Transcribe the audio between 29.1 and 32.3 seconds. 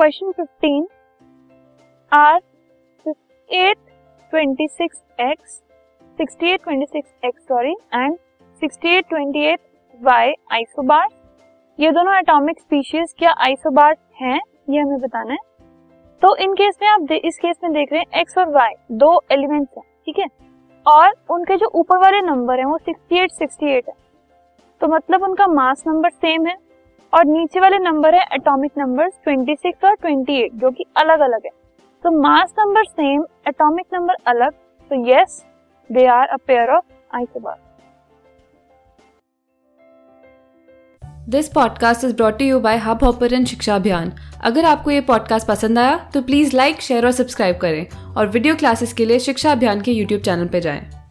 26 और 28 जो कि अलग अलग है। तो